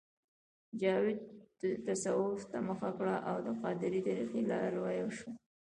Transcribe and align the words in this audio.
جاوید 0.81 1.19
تصوف 1.87 2.41
ته 2.51 2.57
مخه 2.69 2.91
کړه 2.97 3.15
او 3.29 3.35
د 3.47 3.47
قادرې 3.61 4.01
طریقې 4.07 4.41
لاروی 4.49 4.99
شو 5.17 5.29